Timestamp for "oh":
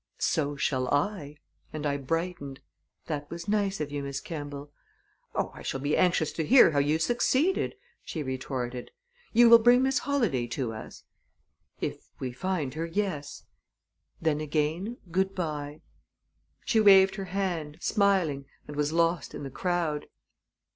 5.35-5.51